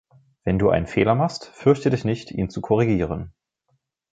[0.43, 3.35] Wenn du einen Fehler machst, fürchte dich nicht, ihn zu korrigieren.